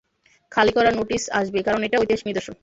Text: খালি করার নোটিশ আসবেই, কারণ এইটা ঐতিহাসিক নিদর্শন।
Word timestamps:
খালি 0.51 0.71
করার 0.71 0.93
নোটিশ 0.95 1.21
আসবেই, 1.31 1.63
কারণ 1.63 1.81
এইটা 1.83 1.97
ঐতিহাসিক 1.97 2.27
নিদর্শন। 2.27 2.55